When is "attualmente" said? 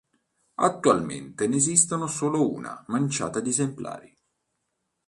0.55-1.45